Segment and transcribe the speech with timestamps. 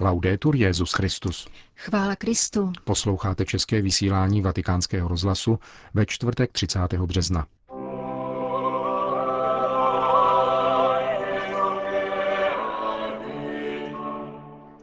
[0.00, 1.48] Laudetur Jezus Christus.
[1.76, 2.72] Chvála Kristu.
[2.84, 5.58] Posloucháte české vysílání Vatikánského rozhlasu
[5.94, 6.78] ve čtvrtek 30.
[6.94, 7.46] března.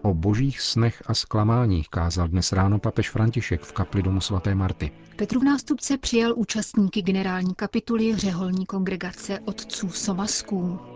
[0.01, 4.91] O božích snech a zklamáních kázal dnes ráno papež František v kapli domu svaté Marty.
[5.15, 10.92] Petrův nástupce přijal účastníky generální kapituly řeholní kongregace otců Somasků.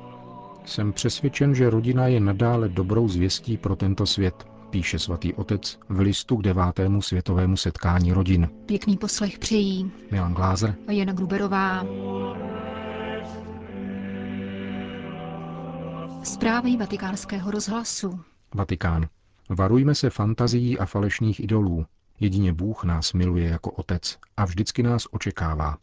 [0.68, 6.00] Jsem přesvědčen, že rodina je nadále dobrou zvěstí pro tento svět, píše svatý otec v
[6.00, 8.50] listu k devátému světovému setkání rodin.
[8.66, 11.86] Pěkný poslech přejí Milan Glázer a Jana Gruberová.
[16.24, 18.20] Zprávy vatikánského rozhlasu.
[18.56, 19.08] Vatikán.
[19.50, 21.86] Varujme se fantazií a falešných idolů.
[22.20, 25.78] Jedině Bůh nás miluje jako otec a vždycky nás očekává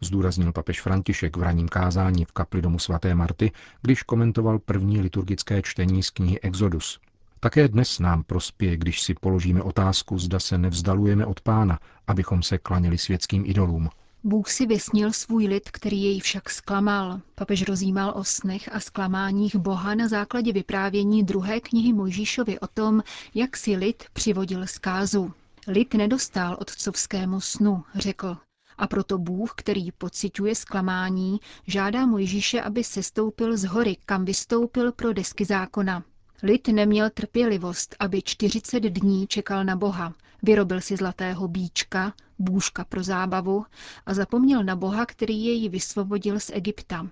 [0.00, 5.62] zdůraznil papež František v raním kázání v kapli domu svaté Marty, když komentoval první liturgické
[5.62, 7.00] čtení z knihy Exodus.
[7.40, 12.58] Také dnes nám prospěje, když si položíme otázku, zda se nevzdalujeme od pána, abychom se
[12.58, 13.88] klaněli světským idolům.
[14.24, 17.20] Bůh si vysnil svůj lid, který jej však zklamal.
[17.34, 23.02] Papež rozjímal o snech a zklamáních Boha na základě vyprávění druhé knihy Mojžíšovi o tom,
[23.34, 25.32] jak si lid přivodil zkázu.
[25.68, 28.36] Lid nedostal otcovskému snu, řekl.
[28.78, 35.12] A proto Bůh, který pociťuje zklamání, žádá Mojžíše, aby sestoupil z hory, kam vystoupil pro
[35.12, 36.04] desky zákona.
[36.42, 40.12] Lid neměl trpělivost, aby 40 dní čekal na Boha.
[40.42, 43.64] Vyrobil si zlatého bíčka, bůžka pro zábavu
[44.06, 47.06] a zapomněl na Boha, který jej vysvobodil z Egypta.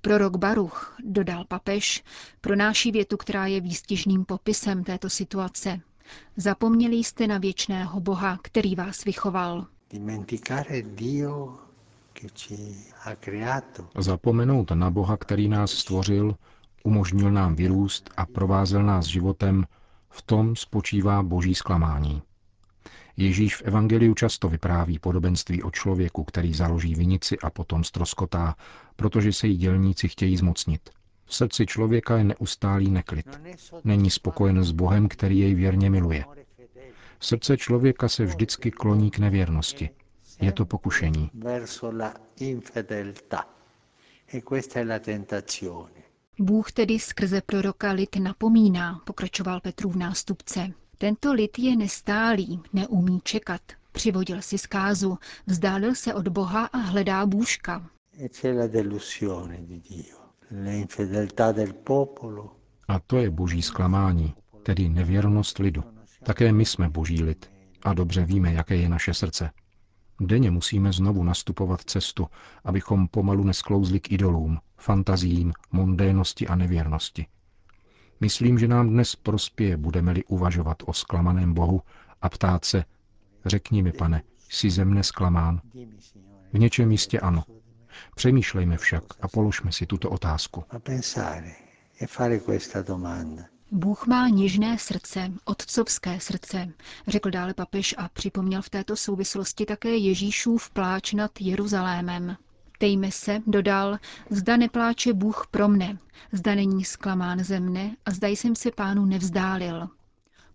[0.00, 2.04] Prorok Baruch, dodal papež,
[2.40, 5.80] pronáší větu, která je výstižným popisem této situace.
[6.36, 9.66] Zapomněli jste na věčného Boha, který vás vychoval.
[13.98, 16.34] Zapomenout na Boha, který nás stvořil,
[16.84, 19.66] umožnil nám vyrůst a provázel nás životem,
[20.10, 22.22] v tom spočívá boží zklamání.
[23.16, 28.56] Ježíš v Evangeliu často vypráví podobenství o člověku, který založí vinici a potom stroskotá,
[28.96, 30.90] protože se jí dělníci chtějí zmocnit.
[31.24, 33.40] V srdci člověka je neustálý neklid.
[33.84, 36.24] Není spokojen s Bohem, který jej věrně miluje.
[37.20, 39.90] Srdce člověka se vždycky kloní k nevěrnosti.
[40.40, 41.30] Je to pokušení.
[46.38, 50.72] Bůh tedy skrze proroka lid napomíná, pokračoval Petrův nástupce.
[50.98, 53.60] Tento lid je nestálý, neumí čekat.
[53.92, 57.90] Přivodil si zkázu, vzdálil se od Boha a hledá bůžka.
[62.88, 65.99] A to je boží zklamání, tedy nevěrnost lidu.
[66.24, 67.50] Také my jsme boží lid
[67.82, 69.50] a dobře víme, jaké je naše srdce.
[70.20, 72.26] Denně musíme znovu nastupovat cestu,
[72.64, 77.26] abychom pomalu nesklouzli k idolům, fantazím, mondénosti a nevěrnosti.
[78.20, 81.82] Myslím, že nám dnes prospěje, budeme-li uvažovat o zklamaném Bohu
[82.22, 82.84] a ptát se,
[83.44, 85.60] řekni mi, pane, jsi ze mne zklamán?
[86.52, 87.44] V něčem jistě ano.
[88.14, 90.64] Přemýšlejme však a položme si tuto otázku.
[93.72, 96.72] Bůh má něžné srdce, otcovské srdce,
[97.08, 102.36] řekl dále papež a připomněl v této souvislosti také Ježíšův pláč nad Jeruzalémem.
[102.78, 103.98] Tejme se, dodal,
[104.30, 105.98] zda nepláče Bůh pro mne,
[106.32, 109.88] zda není zklamán ze mne a zda jsem se pánu nevzdálil.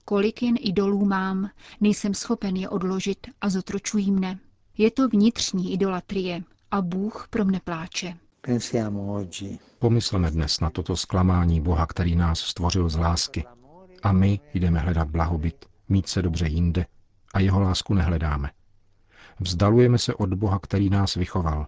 [0.06, 1.50] Kolik jen idolů mám,
[1.82, 4.40] nejsem schopen je odložit a zotročují mne.
[4.78, 8.18] Je to vnitřní idolatrie a Bůh pro mne pláče.
[9.80, 13.44] Pomysleme dnes na toto zklamání Boha, který nás stvořil z lásky.
[14.04, 16.86] A my jdeme hledat blahobyt, mít se dobře jinde
[17.34, 18.52] a jeho lásku nehledáme.
[19.40, 21.68] Vzdalujeme se od Boha, který nás vychoval.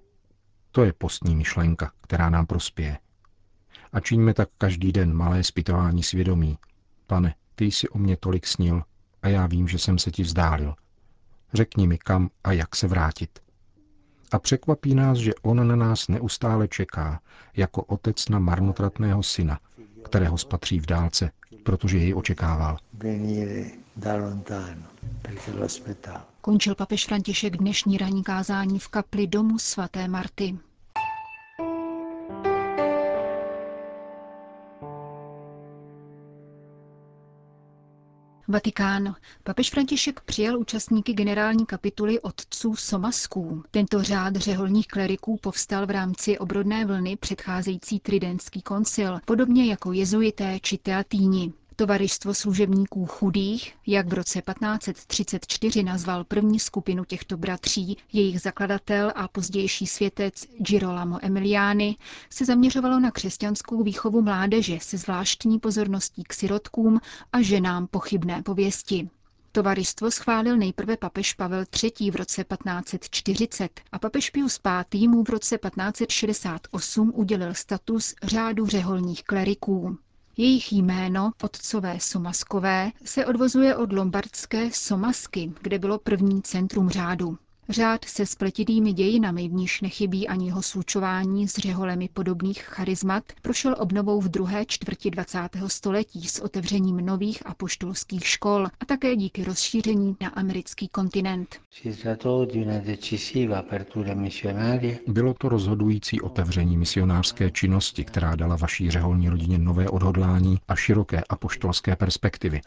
[0.71, 2.97] To je postní myšlenka, která nám prospěje.
[3.93, 6.57] A čiňme tak každý den malé zpytování svědomí.
[7.07, 8.83] Pane, ty jsi o mě tolik snil
[9.21, 10.75] a já vím, že jsem se ti vzdálil.
[11.53, 13.46] Řekni mi, kam a jak se vrátit.
[14.31, 17.21] A překvapí nás, že on na nás neustále čeká,
[17.55, 19.59] jako otec na marnotratného syna,
[20.03, 21.31] kterého spatří v dálce,
[21.63, 22.77] protože jej očekával.
[26.41, 30.57] Končil papež František dnešní ranní kázání v kapli domu svaté Marty.
[38.49, 39.15] Vatikán.
[39.43, 43.63] Papež František přijal účastníky generální kapituly otců Somasků.
[43.71, 50.59] Tento řád řeholních kleriků povstal v rámci obrodné vlny předcházející tridentský koncil, podobně jako jezuité
[50.61, 51.53] či teatíni.
[51.79, 59.27] Tovaristvo služebníků chudých, jak v roce 1534 nazval první skupinu těchto bratří, jejich zakladatel a
[59.27, 61.97] pozdější světec Girolamo Emiliani,
[62.29, 66.99] se zaměřovalo na křesťanskou výchovu mládeže se zvláštní pozorností k sirotkům
[67.33, 69.09] a ženám pochybné pověsti.
[69.51, 72.11] Tovaristvo schválil nejprve papež Pavel III.
[72.11, 74.59] v roce 1540 a papež Pius
[74.93, 75.07] V.
[75.07, 79.97] mu v roce 1568 udělil status řádu řeholních kleriků.
[80.39, 87.37] Jejich jméno, otcové Somaskové, se odvozuje od lombardské Somasky, kde bylo první centrum řádu.
[87.69, 93.75] Řád se spletitými dějinami, v níž nechybí ani jeho slučování s řeholemi podobných charizmat, prošel
[93.79, 95.39] obnovou v druhé čtvrti 20.
[95.67, 101.55] století s otevřením nových apoštolských škol a také díky rozšíření na americký kontinent.
[105.07, 111.21] Bylo to rozhodující otevření misionářské činnosti, která dala vaší řeholní rodině nové odhodlání a široké
[111.29, 112.61] apoštolské perspektivy.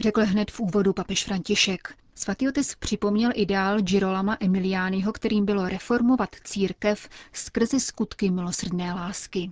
[0.00, 2.03] Řekl hned v úvodu papež František.
[2.14, 9.50] Svatý otec připomněl ideál Girolama Emiliányho, kterým bylo reformovat církev skrze skutky milosrdné lásky.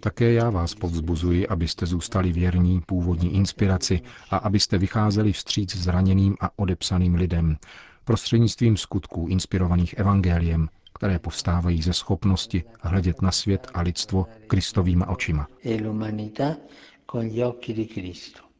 [0.00, 4.00] Také já vás povzbuzuji, abyste zůstali věrní původní inspiraci
[4.30, 7.56] a abyste vycházeli vstříc zraněným a odepsaným lidem
[8.04, 15.46] prostřednictvím skutků inspirovaných evangeliem, které povstávají ze schopnosti hledět na svět a lidstvo kristovýma očima.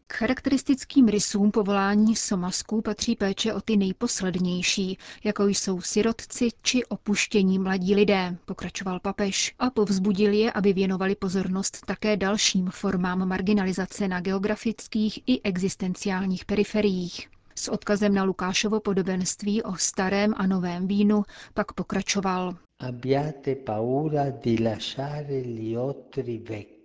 [0.08, 7.58] K charakteristickým rysům povolání somasků patří péče o ty nejposlednější, jako jsou sirotci či opuštění
[7.58, 14.20] mladí lidé, pokračoval papež a povzbudil je, aby věnovali pozornost také dalším formám marginalizace na
[14.20, 17.28] geografických i existenciálních periferiích.
[17.54, 21.22] S odkazem na Lukášovo podobenství o starém a novém vínu
[21.54, 22.56] pak pokračoval.
[22.78, 26.75] Abbiate paura di lasciare gli otri vecchi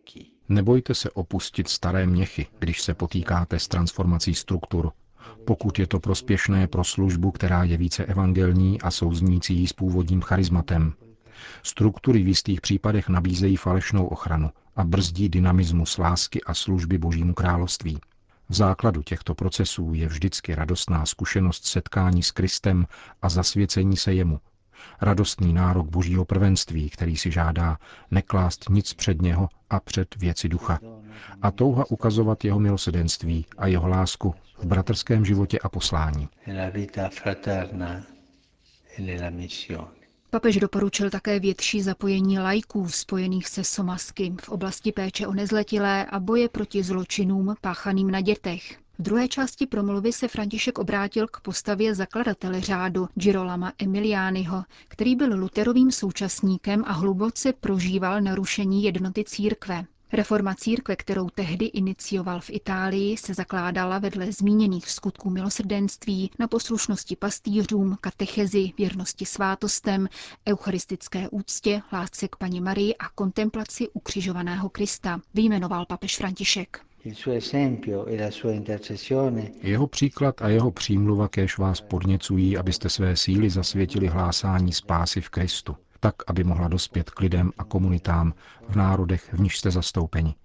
[0.52, 4.92] Nebojte se opustit staré měchy, když se potýkáte s transformací struktur,
[5.46, 10.94] pokud je to prospěšné pro službu, která je více evangelní a souznící s původním charizmatem.
[11.64, 18.00] Struktury v jistých případech nabízejí falešnou ochranu a brzdí dynamismus lásky a služby Božímu království.
[18.50, 22.88] V základu těchto procesů je vždycky radostná zkušenost setkání s Kristem
[23.22, 24.40] a zasvěcení se jemu,
[25.02, 27.78] radostný nárok božího prvenství, který si žádá
[28.12, 30.80] neklást nic před něho a před věci ducha.
[31.42, 36.30] A touha ukazovat jeho milosedenství a jeho lásku v bratrském životě a poslání.
[40.30, 46.20] Papež doporučil také větší zapojení lajků spojených se somasky v oblasti péče o nezletilé a
[46.20, 48.80] boje proti zločinům páchaným na dětech.
[49.00, 55.36] V druhé části promluvy se František obrátil k postavě zakladatele řádu Girolama Emiliányho, který byl
[55.40, 59.86] Luterovým současníkem a hluboce prožíval narušení jednoty církve.
[60.14, 67.16] Reforma církve, kterou tehdy inicioval v Itálii, se zakládala vedle zmíněných skutků milosrdenství na poslušnosti
[67.16, 70.10] pastýřům, katechezi, věrnosti svátostem,
[70.48, 76.86] eucharistické úctě, lásce k paní Marii a kontemplaci ukřižovaného Krista, vyjmenoval papež František.
[79.64, 85.22] E jeho příklad a jeho přímluva kéž vás podněcují, abyste své síly zasvětili hlásání spásy
[85.22, 88.34] v Kristu, tak, aby mohla dospět k lidem a komunitám
[88.70, 90.36] v národech, v níž jste zastoupeni.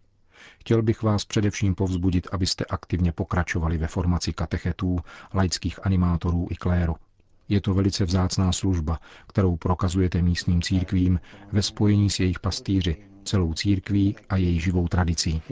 [0.60, 4.98] Chtěl bych vás především povzbudit, abyste aktivně pokračovali ve formaci katechetů,
[5.34, 6.96] laických animátorů i kléru.
[7.48, 8.98] Je to velice vzácná služba,
[9.28, 11.20] kterou prokazujete místním církvím
[11.52, 15.42] ve spojení s jejich pastýři, celou církví a její živou tradicí.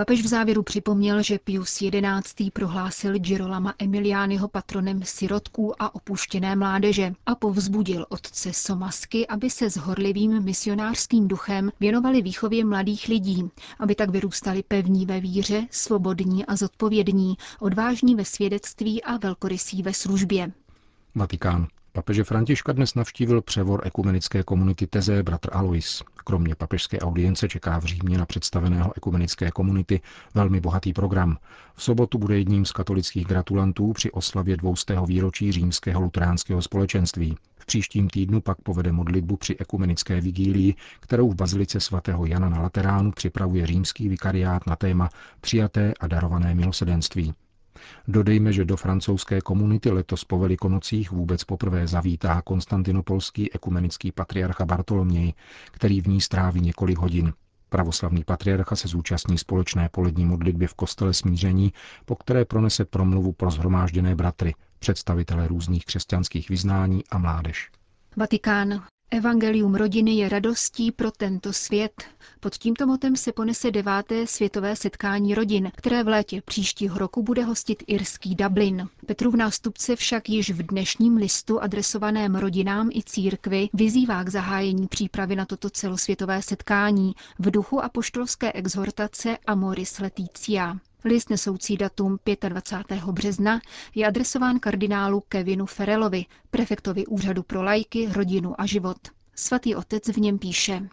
[0.00, 1.78] Papež v závěru připomněl, že Pius
[2.22, 2.50] XI.
[2.50, 9.76] prohlásil Girolama Emiliányho patronem sirotků a opuštěné mládeže a povzbudil otce Somasky, aby se s
[9.76, 16.56] horlivým misionářským duchem věnovali výchově mladých lidí, aby tak vyrůstali pevní ve víře, svobodní a
[16.56, 20.52] zodpovědní, odvážní ve svědectví a velkorysí ve službě.
[21.14, 21.66] Vatikán.
[21.92, 26.02] Papeže Františka dnes navštívil převor ekumenické komunity Teze bratr Alois.
[26.24, 30.00] Kromě papežské audience čeká v Římě na představeného ekumenické komunity
[30.34, 31.38] velmi bohatý program.
[31.74, 37.36] V sobotu bude jedním z katolických gratulantů při oslavě dvoustého výročí římského luteránského společenství.
[37.56, 42.62] V příštím týdnu pak povede modlitbu při ekumenické vigílii, kterou v bazilice svatého Jana na
[42.62, 45.08] Lateránu připravuje římský vikariát na téma
[45.40, 47.34] přijaté a darované milosedenství.
[48.08, 55.32] Dodejme, že do francouzské komunity letos po velikonocích vůbec poprvé zavítá konstantinopolský ekumenický patriarcha Bartoloměj,
[55.70, 57.32] který v ní stráví několik hodin.
[57.68, 61.72] Pravoslavný patriarcha se zúčastní společné polední modlitby v kostele smíření,
[62.04, 67.70] po které pronese promluvu pro zhromážděné bratry, představitele různých křesťanských vyznání a mládež.
[68.16, 68.82] Vatikán.
[69.12, 72.04] Evangelium rodiny je radostí pro tento svět.
[72.40, 77.44] Pod tímto motem se ponese deváté světové setkání rodin, které v létě příštího roku bude
[77.44, 78.88] hostit irský Dublin.
[79.06, 85.36] Petrův nástupce však již v dnešním listu adresovaném rodinám i církvi vyzývá k zahájení přípravy
[85.36, 90.76] na toto celosvětové setkání v duchu apoštolské exhortace Amoris Leticia.
[91.04, 93.04] List nesoucí datum 25.
[93.04, 93.60] března
[93.94, 98.96] je adresován kardinálu Kevinu Ferelovi, prefektovi Úřadu pro lajky, rodinu a život.
[99.34, 100.88] Svatý otec v něm píše.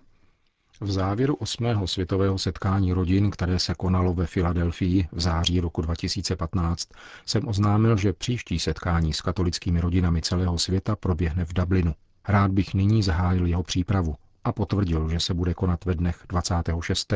[0.81, 6.89] V závěru osmého světového setkání rodin, které se konalo ve Filadelfii v září roku 2015,
[7.25, 11.93] jsem oznámil, že příští setkání s katolickými rodinami celého světa proběhne v Dublinu.
[12.27, 14.15] Rád bych nyní zahájil jeho přípravu
[14.47, 17.13] a potvrdil, že se bude konat ve dnech 26.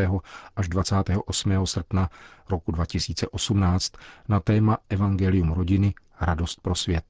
[0.56, 1.66] až 28.
[1.66, 2.10] srpna
[2.50, 3.92] roku 2018
[4.28, 7.04] na téma Evangelium rodiny Radost pro svět.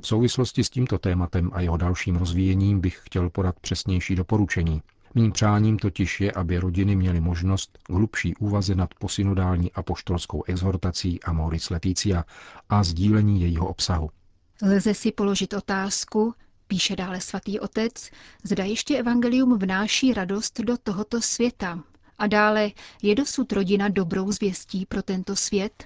[0.00, 4.82] V souvislosti s tímto tématem a jeho dalším rozvíjením bych chtěl podat přesnější doporučení.
[5.14, 11.70] Mým přáním totiž je, aby rodiny měly možnost hlubší úvaze nad posynodální apoštolskou exhortací Amoris
[11.70, 12.24] Leticia
[12.68, 14.10] a sdílení jejího obsahu.
[14.62, 16.34] Lze si položit otázku,
[16.70, 18.10] Píše dále svatý otec,
[18.42, 21.82] zda ještě evangelium vnáší radost do tohoto světa.
[22.18, 22.70] A dále,
[23.02, 25.84] je dosud rodina dobrou zvěstí pro tento svět?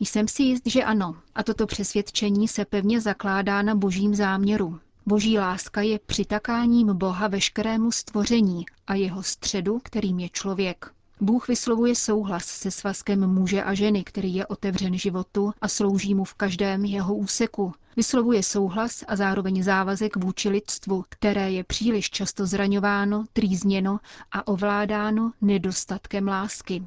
[0.00, 1.16] Jsem si jist, že ano.
[1.34, 4.80] A toto přesvědčení se pevně zakládá na božím záměru.
[5.06, 10.90] Boží láska je přitakáním Boha veškerému stvoření a jeho středu, kterým je člověk.
[11.20, 16.24] Bůh vyslovuje souhlas se svazkem muže a ženy, který je otevřen životu a slouží mu
[16.24, 17.72] v každém jeho úseku.
[17.96, 24.00] Vyslovuje souhlas a zároveň závazek vůči lidstvu, které je příliš často zraňováno, trýzněno
[24.32, 26.86] a ovládáno nedostatkem lásky.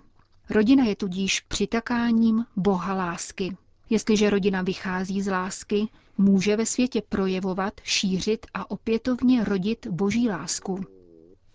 [0.49, 3.57] Rodina je tudíž přitakáním Boha lásky.
[3.89, 5.87] Jestliže rodina vychází z lásky,
[6.17, 10.85] může ve světě projevovat, šířit a opětovně rodit boží lásku.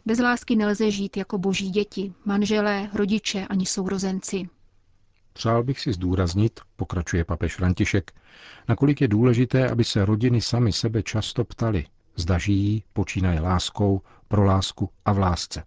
[0.06, 4.49] Bez lásky nelze žít jako boží děti, manželé, rodiče ani sourozenci.
[5.33, 8.12] Přál bych si zdůraznit, pokračuje papež František,
[8.69, 11.87] nakolik je důležité, aby se rodiny sami sebe často ptali,
[12.17, 15.65] zda žijí, počínaje láskou, pro lásku a v lásce.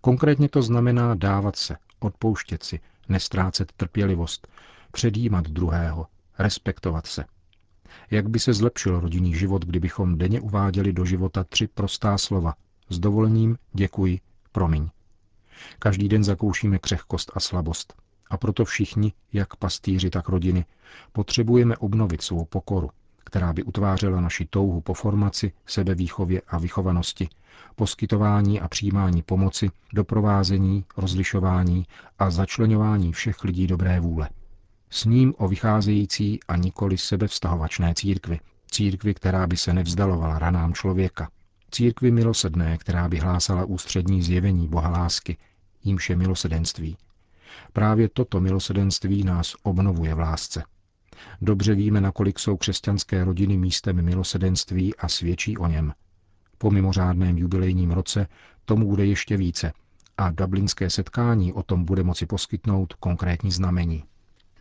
[0.00, 4.48] Konkrétně to znamená dávat se, odpouštět si, nestrácet trpělivost,
[4.92, 6.06] předjímat druhého,
[6.38, 7.24] respektovat se.
[8.10, 12.54] Jak by se zlepšil rodinný život, kdybychom denně uváděli do života tři prostá slova
[12.88, 14.20] s dovolením děkuji,
[14.52, 14.88] promiň.
[15.78, 18.05] Každý den zakoušíme křehkost a slabost.
[18.30, 20.64] A proto všichni, jak pastýři, tak rodiny,
[21.12, 22.90] potřebujeme obnovit svou pokoru,
[23.24, 27.28] která by utvářela naši touhu po formaci, sebevýchově a vychovanosti,
[27.76, 31.86] poskytování a přijímání pomoci, doprovázení, rozlišování
[32.18, 34.28] a začlenování všech lidí dobré vůle.
[34.90, 38.40] S ním o vycházející a nikoli sebevztahovačné církvy,
[38.70, 41.28] církvy, která by se nevzdalovala ranám člověka,
[41.70, 45.36] Církvi milosedné, která by hlásala ústřední zjevení Boha lásky,
[45.84, 46.96] jímž je milosedenství.
[47.72, 50.62] Právě toto milosedenství nás obnovuje v lásce.
[51.42, 55.92] Dobře víme, nakolik jsou křesťanské rodiny místem milosedenství a svědčí o něm.
[56.58, 58.26] Po mimořádném jubilejním roce
[58.64, 59.72] tomu bude ještě více
[60.18, 64.04] a dublinské setkání o tom bude moci poskytnout konkrétní znamení.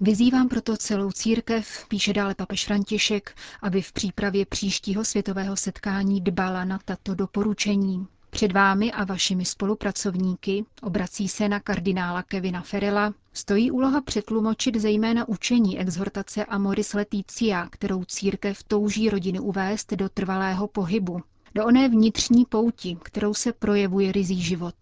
[0.01, 6.65] Vyzývám proto celou církev, píše dále papež František, aby v přípravě příštího světového setkání dbala
[6.65, 8.07] na tato doporučení.
[8.35, 15.27] Před vámi a vašimi spolupracovníky, obrací se na kardinála Kevina Ferela, stojí úloha přetlumočit zejména
[15.27, 21.21] učení exhortace Amoris Leticia, kterou církev touží rodiny uvést do trvalého pohybu,
[21.55, 24.75] do oné vnitřní pouti, kterou se projevuje rizí život.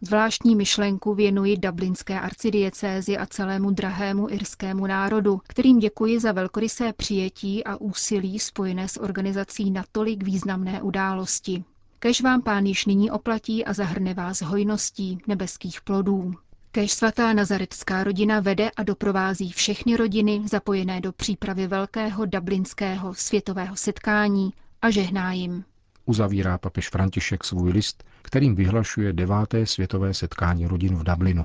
[0.00, 7.64] Zvláštní myšlenku věnuji dublinské arcidiecézi a celému drahému irskému národu, kterým děkuji za velkorysé přijetí
[7.64, 11.64] a úsilí spojené s organizací natolik významné události.
[12.02, 16.34] Kež vám pán již nyní oplatí a zahrne vás hojností nebeských plodů.
[16.72, 23.76] Kež svatá nazaretská rodina vede a doprovází všechny rodiny zapojené do přípravy velkého dublinského světového
[23.76, 24.52] setkání
[24.82, 25.64] a žehná jim.
[26.04, 31.44] Uzavírá papež František svůj list kterým vyhlašuje deváté světové setkání rodin v Dublinu.